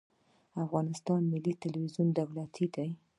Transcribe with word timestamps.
د 0.51 0.53
افغانستان 0.65 1.19
ملي 1.31 1.53
تلویزیون 1.63 2.07
دولتي 2.19 2.65
دی 2.75 2.89